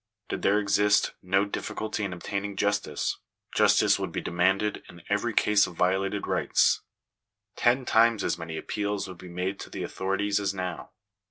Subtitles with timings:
[0.29, 3.17] Did there exist no difficulty in obtaining justice,
[3.53, 6.81] justice would be demanded in every case of violated rights.
[7.55, 10.89] Ten times as many appeals would be made to the authorities as now.